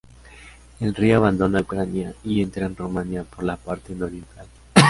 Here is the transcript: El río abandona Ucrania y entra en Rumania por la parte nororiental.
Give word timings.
El 0.79 0.95
río 0.95 1.17
abandona 1.17 1.61
Ucrania 1.61 2.15
y 2.23 2.41
entra 2.41 2.65
en 2.65 2.75
Rumania 2.75 3.23
por 3.23 3.43
la 3.43 3.55
parte 3.55 3.93
nororiental. 3.93 4.47